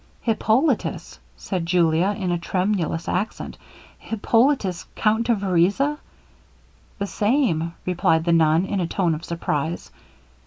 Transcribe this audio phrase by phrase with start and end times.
[0.21, 3.55] 'Hippolitus!' said Julia, in a tremulous accent,
[3.99, 5.99] 'Hippolitus, Count de Vereza!'
[6.97, 9.91] 'The same,' replied the nun, in a tone of surprize.